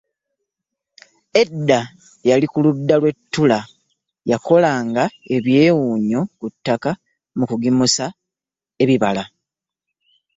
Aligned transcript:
Edda 1.41 1.79
yali 2.29 2.45
ku 2.51 2.57
ludda 2.65 2.95
lw'e 3.01 3.13
Tula, 3.31 3.59
yakolanga 4.31 5.03
ebyewuunyo 5.35 6.21
ku 6.39 6.45
ttaka 6.53 6.91
mu 7.37 7.43
kugimusa 7.49 8.05
ebibala. 8.83 9.23